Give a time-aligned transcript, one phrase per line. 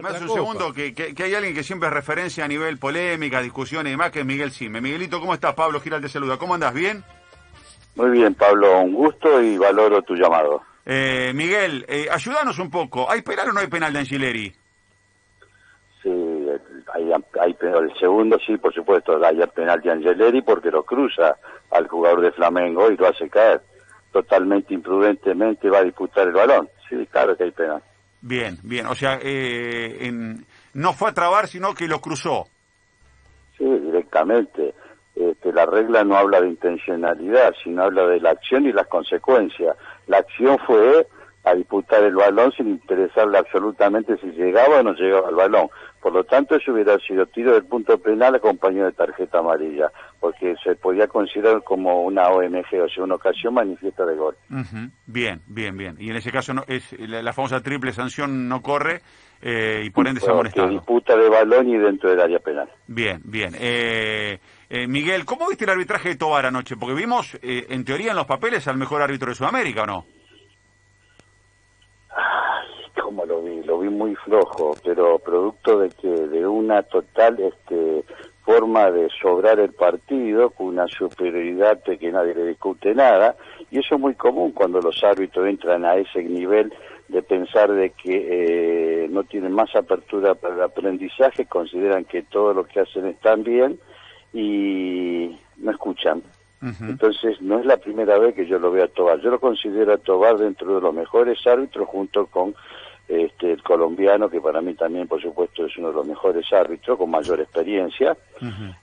[0.00, 2.78] Me hace un segundo que, que, que hay alguien que siempre es referencia a nivel
[2.78, 4.80] polémica, discusiones y demás, que es Miguel Sime.
[4.80, 5.52] Miguelito, ¿cómo estás?
[5.52, 6.38] Pablo Giral te saluda.
[6.38, 6.72] ¿Cómo andas?
[6.72, 7.04] ¿Bien?
[7.96, 10.62] Muy bien, Pablo, un gusto y valoro tu llamado.
[10.86, 13.10] Eh, Miguel, eh, ayúdanos un poco.
[13.10, 14.54] ¿Hay penal o no hay penal de Angileri?
[16.02, 16.46] Sí,
[16.94, 17.12] hay,
[17.42, 17.90] hay penal.
[17.90, 21.36] El segundo, sí, por supuesto, hay penal de Angeleri porque lo cruza
[21.70, 23.60] al jugador de Flamengo y lo hace caer.
[24.10, 26.70] Totalmente imprudentemente va a disputar el balón.
[26.88, 27.82] Sí, claro que hay penal.
[28.22, 28.86] Bien, bien.
[28.86, 32.46] O sea, eh, en, no fue a trabar, sino que lo cruzó.
[33.58, 34.74] Sí, directamente.
[35.14, 39.76] Este, la regla no habla de intencionalidad, sino habla de la acción y las consecuencias.
[40.06, 41.06] La acción fue
[41.44, 45.68] a disputar el balón sin interesarle absolutamente si llegaba o no llegaba al balón.
[46.00, 50.54] Por lo tanto, eso hubiera sido tiro del punto penal acompañado de tarjeta amarilla, porque
[50.62, 54.36] se podía considerar como una OMG, o sea, una ocasión manifiesta de gol.
[55.06, 55.96] Bien, bien, bien.
[55.98, 59.00] Y en ese caso no, es la, famosa triple sanción no corre
[59.40, 60.68] eh, y por ende se ha amonestado.
[60.68, 62.68] disputa de balón y dentro del área penal.
[62.88, 63.54] Bien, bien.
[63.58, 64.38] Eh,
[64.70, 66.76] eh, Miguel, ¿cómo viste el arbitraje de Tobar anoche?
[66.76, 70.04] Porque vimos, en teoría, en los papeles al mejor árbitro de Sudamérica, ¿o no?
[73.02, 73.42] como lo
[73.82, 78.04] vi, muy flojo, pero producto de que de una total este
[78.44, 83.36] forma de sobrar el partido con una superioridad de que nadie le discute nada
[83.70, 86.72] y eso es muy común cuando los árbitros entran a ese nivel
[87.08, 92.54] de pensar de que eh, no tienen más apertura para el aprendizaje, consideran que todo
[92.54, 93.78] lo que hacen están bien
[94.32, 96.22] y no escuchan.
[96.80, 99.20] Entonces no es la primera vez que yo lo veo a Tobar.
[99.20, 102.54] Yo lo considero a Tobar dentro de los mejores árbitros junto con
[103.08, 106.98] este, el colombiano, que para mí también, por supuesto, es uno de los mejores árbitros,
[106.98, 108.16] con mayor experiencia,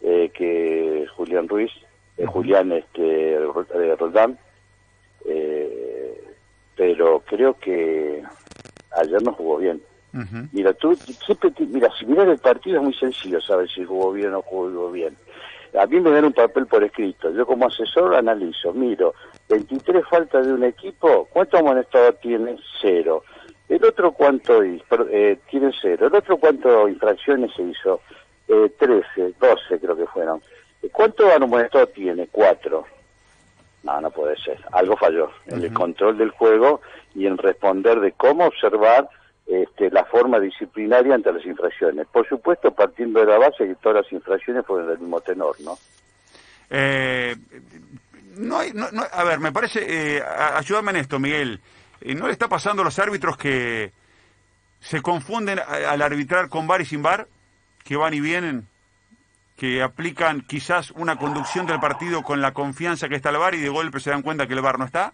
[0.02, 1.72] eh, que Julián Ruiz,
[2.18, 4.38] eh, Julián este, eh, Roldán,
[6.76, 8.24] pero creo que
[8.92, 9.82] ayer no jugó bien.
[10.52, 14.30] Mira, tú siempre, mira, si miras el partido es muy sencillo saber si jugó bien
[14.30, 15.16] o no jugó bien.
[15.80, 17.32] A mí me dan un papel por escrito.
[17.32, 19.14] Yo como asesor analizo, miro,
[19.50, 22.58] 23 faltas de un equipo, ¿cuánto amonestado tiene?
[22.82, 23.24] Cero.
[23.70, 26.08] El otro cuánto eh, tiene cero.
[26.08, 28.02] El otro cuánto infracciones se hizo?
[28.48, 30.42] Eh, 13, 12 creo que fueron.
[30.92, 32.28] ¿Cuánto amonestado tiene?
[32.32, 32.86] Cuatro.
[33.84, 34.60] No, no puede ser.
[34.72, 36.82] Algo falló en el control del juego
[37.14, 39.08] y en responder de cómo observar
[39.46, 42.08] este, la forma disciplinaria ante las infracciones.
[42.08, 45.78] Por supuesto, partiendo de la base que todas las infracciones fueron del mismo tenor, ¿no?
[46.70, 47.36] Eh,
[48.36, 50.24] no, hay, no, a ver, me parece, eh,
[50.56, 51.60] ayúdame en esto, Miguel.
[52.02, 53.92] Eh, ¿No le está pasando a los árbitros que
[54.80, 57.28] se confunden al arbitrar con bar y sin bar?
[57.84, 58.68] Que van y vienen,
[59.58, 63.60] que aplican quizás una conducción del partido con la confianza que está el bar y
[63.60, 65.14] de golpe se dan cuenta que el bar no está.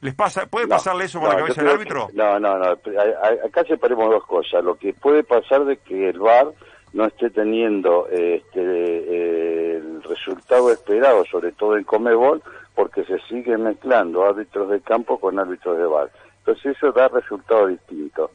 [0.00, 2.10] ¿Les pasa, ¿Puede pasarle eso por la cabeza al árbitro?
[2.12, 2.66] No, no, no.
[2.66, 4.62] Acá separemos dos cosas.
[4.62, 6.48] Lo que puede pasar de que el VAR
[6.92, 12.42] no esté teniendo este, el resultado esperado, sobre todo en Comebol,
[12.74, 16.10] porque se sigue mezclando árbitros de campo con árbitros de VAR.
[16.38, 18.30] Entonces eso da resultados distintos.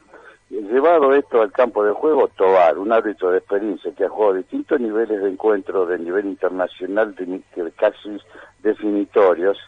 [0.50, 4.80] Llevado esto al campo de juego, Tobar, un árbitro de experiencia que ha jugado distintos
[4.80, 8.18] niveles de encuentro de nivel internacional, de, casi
[8.64, 9.60] definitorios,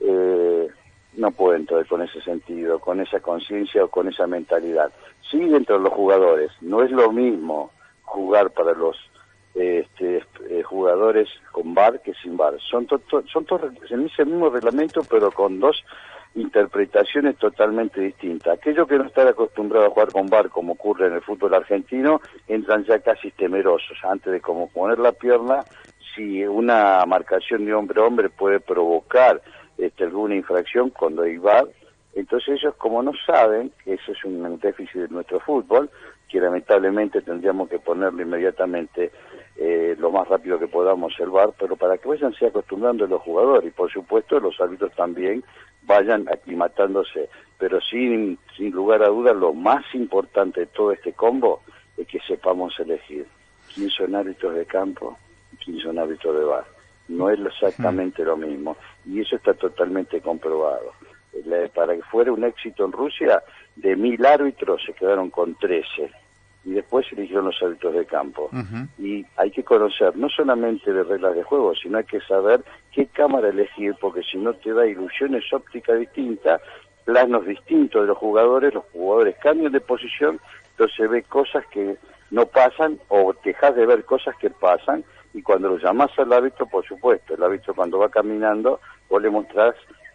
[0.00, 0.68] eh,
[1.16, 4.92] no puede entrar con ese sentido, con esa conciencia o con esa mentalidad.
[5.30, 7.70] Sí dentro de los jugadores, no es lo mismo
[8.02, 8.98] jugar para los
[9.54, 12.54] este, eh, jugadores con bar que sin bar.
[12.60, 12.86] Son,
[13.32, 15.84] son todos ese mismo reglamento, pero con dos
[16.34, 18.58] interpretaciones totalmente distintas.
[18.58, 22.20] Aquellos que no están acostumbrados a jugar con bar, como ocurre en el fútbol argentino,
[22.46, 23.98] entran ya casi temerosos.
[24.04, 25.64] Antes de como poner la pierna,
[26.14, 29.40] si una marcación de hombre a hombre puede provocar
[29.76, 31.66] este, alguna infracción cuando hay VAR.
[32.14, 35.88] Entonces ellos como no saben que eso es un déficit de nuestro fútbol,
[36.28, 39.10] que lamentablemente tendríamos que ponerlo inmediatamente
[39.56, 43.22] eh, lo más rápido que podamos el VAR, pero para que vayan se acostumbrando los
[43.22, 45.42] jugadores y por supuesto los árbitros también
[45.82, 47.28] vayan aclimatándose.
[47.58, 51.62] Pero sin, sin lugar a dudas lo más importante de todo este combo
[51.96, 53.26] es que sepamos elegir
[53.74, 55.18] quién son árbitros de campo
[55.52, 56.78] y quién son árbitros de VAR
[57.08, 58.76] no es exactamente lo mismo.
[59.04, 60.92] Y eso está totalmente comprobado.
[61.74, 63.42] Para que fuera un éxito en Rusia,
[63.80, 66.10] de mil árbitros se quedaron con trece.
[66.64, 68.50] Y después se eligieron los árbitros de campo.
[68.98, 73.06] Y hay que conocer no solamente de reglas de juego, sino hay que saber qué
[73.06, 76.60] cámara elegir, porque si no te da ilusiones ópticas distintas,
[77.04, 80.40] planos distintos de los jugadores, los jugadores cambian de posición,
[80.72, 81.96] entonces se ve cosas que
[82.30, 86.66] no pasan o dejas de ver cosas que pasan y cuando lo llamás al árbitro,
[86.66, 89.74] por supuesto, el árbitro cuando va caminando, vos le mostrás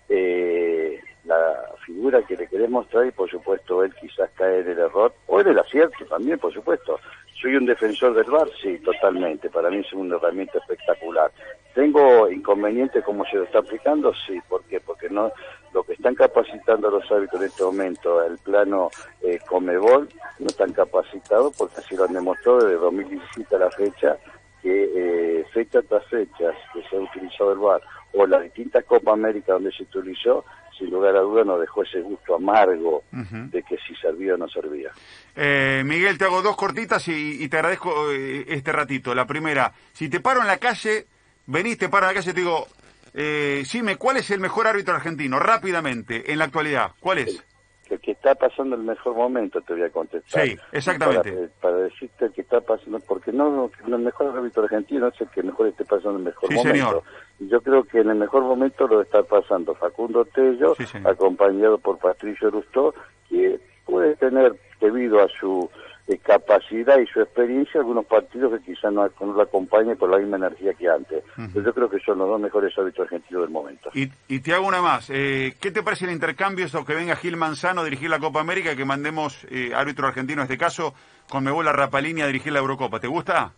[0.10, 4.80] eh, la figura que le queremos traer y por supuesto él quizás cae en el
[4.80, 7.00] error o en el acierto también, por supuesto.
[7.42, 8.48] ¿Soy un defensor del VAR?
[8.62, 9.50] Sí, totalmente.
[9.50, 11.30] Para mí es una herramienta espectacular.
[11.74, 14.14] ¿Tengo inconveniente como se lo está aplicando?
[14.26, 14.40] Sí.
[14.48, 14.80] ¿Por qué?
[14.80, 15.32] Porque no
[15.74, 18.92] lo que están capacitando los árbitros en este momento, el plano
[19.22, 20.08] eh, Comebol,
[20.40, 24.18] no están capacitados porque así lo han demostrado desde 2017 a la fecha,
[24.62, 27.82] que eh, fecha tras fecha que se ha utilizado el VAR
[28.14, 30.46] o las distintas Copa América donde se utilizó,
[30.78, 34.48] sin lugar a duda nos dejó ese gusto amargo de que si servía o no
[34.48, 34.92] servía.
[35.36, 39.14] Eh, Miguel, te hago dos cortitas y, te agradezco eh, este ratito.
[39.16, 41.08] La primera, si te paro en la calle,
[41.48, 42.68] venís, te paro en la calle y te digo,
[43.14, 45.40] eh, Sime, ¿cuál es el mejor árbitro argentino?
[45.40, 47.44] Rápidamente, en la actualidad, ¿cuál es?
[47.90, 50.46] El, que está pasando el mejor momento, te voy a contestar.
[50.46, 51.50] Sí, exactamente.
[51.62, 55.44] Para, decirte el que está pasando, porque no, el mejor árbitro argentino es el que
[55.44, 56.72] mejor esté pasando el mejor momento.
[56.72, 57.04] Señor.
[57.40, 62.50] Yo creo que en el mejor momento lo está pasando Facundo Tello, acompañado por Patricio
[62.50, 62.94] Rustó,
[63.30, 65.70] que puede tener, debido a su
[66.06, 70.36] eh, capacidad y su experiencia, algunos partidos que quizás no, lo acompañen con la misma
[70.36, 71.24] energía que antes.
[71.56, 73.90] yo creo que son los dos mejores árbitros argentinos del momento.
[73.94, 75.10] Y, te hago una más.
[75.10, 78.42] Eh, ¿Qué te parece el intercambio eso que venga Gil Manzano a dirigir la Copa
[78.42, 80.94] América y que mandemos eh, árbitro argentino en este caso
[81.30, 83.00] con Mebola Rapalini a dirigir la Eurocopa?
[83.00, 83.54] ¿Te gusta?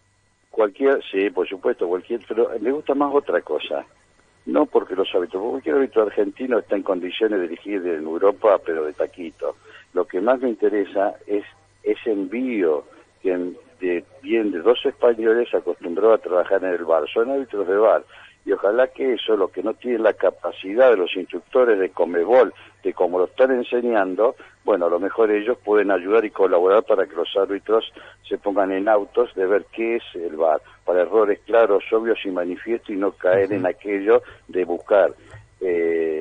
[0.51, 3.85] Cualquier, sí, por supuesto, cualquier, pero me gusta más otra cosa.
[4.45, 8.85] No porque los árbitros, cualquier árbitro argentino está en condiciones de dirigir en Europa, pero
[8.85, 9.55] de taquito.
[9.93, 11.43] Lo que más me interesa es
[11.85, 12.83] ese envío
[13.21, 17.03] que de, bien de dos españoles acostumbró a trabajar en el bar.
[17.13, 18.03] Son árbitros de bar.
[18.45, 22.53] Y ojalá que eso, lo que no tienen la capacidad de los instructores de Comebol,
[22.83, 27.07] de como lo están enseñando, bueno, a lo mejor ellos pueden ayudar y colaborar para
[27.07, 27.91] que los árbitros
[28.27, 32.29] se pongan en autos de ver qué es el VAR, para errores claros, obvios y
[32.29, 35.11] manifiestos y no caer en aquello de buscar
[35.59, 36.14] eh,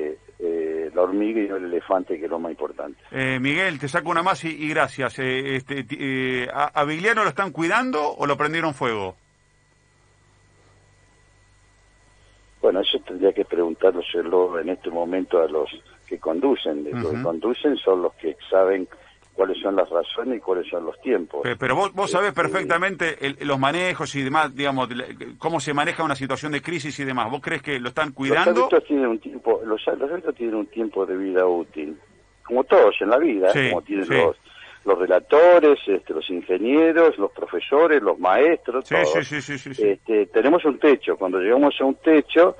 [0.95, 2.97] la hormiga y no el elefante, que es lo más importante.
[3.11, 5.19] Eh, Miguel, te saco una más y, gracias.
[5.19, 9.15] este, ¿a, ¿A Vigliano lo están cuidando o lo prendieron fuego?
[12.61, 15.69] Bueno, eso tendría que preguntárselo en este momento a los
[16.07, 16.83] que conducen.
[16.91, 18.87] Los que conducen son los que saben
[19.35, 21.41] cuáles son las razones y cuáles son los tiempos.
[21.59, 24.89] Pero, vos, vos sabés este, perfectamente los manejos y demás, digamos,
[25.37, 27.29] cómo se maneja una situación de crisis y demás.
[27.29, 28.51] ¿Vos crees que lo están cuidando?
[28.51, 29.85] Los árbitros tienen un tiempo, los,
[30.35, 31.97] tienen un tiempo de vida útil,
[32.43, 34.37] como todos en la vida, como tienen los
[34.85, 39.31] los relatores, este, los ingenieros, los profesores, los maestros, todos.
[39.31, 41.17] Este, tenemos un techo.
[41.17, 42.55] Cuando llegamos a un techo,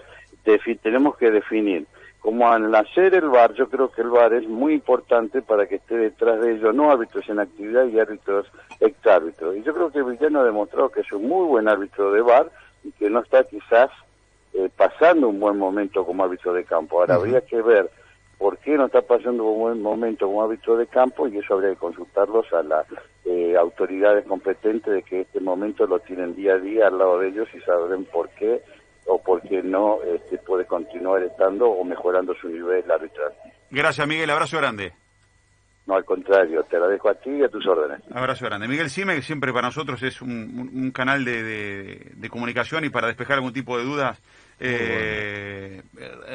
[0.81, 1.85] tenemos que definir.
[2.25, 5.75] Como al nacer el bar, yo creo que el bar es muy importante para que
[5.75, 8.47] esté detrás de ellos, no árbitros en actividad y árbitros
[8.79, 9.55] exárbitros.
[9.57, 12.49] Y yo creo que Villano ha demostrado que es un muy buen árbitro de bar
[12.83, 13.91] y que no está quizás
[14.55, 16.99] eh, pasando un buen momento como árbitro de campo.
[16.99, 17.91] Ahora habría que ver
[18.39, 21.69] por qué no está pasando un buen momento como árbitro de campo y eso habría
[21.69, 22.87] que consultarlos a las
[23.25, 27.27] eh, autoridades competentes de que este momento lo tienen día a día al lado de
[27.27, 28.63] ellos y saben por qué
[29.05, 33.33] o por qué no este, puede continuar estando o mejorando su nivel arbitral.
[33.69, 34.93] Gracias Miguel, abrazo grande.
[35.85, 38.01] No, al contrario, te dejo a ti y a tus órdenes.
[38.11, 38.67] Abrazo grande.
[38.67, 43.53] Miguel Cime, que siempre para nosotros es un, canal de, comunicación y para despejar algún
[43.53, 44.19] tipo de dudas
[44.59, 45.83] eh,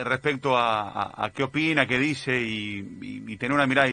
[0.05, 3.88] respecto a, qué opina, qué dice y, y tener una mirada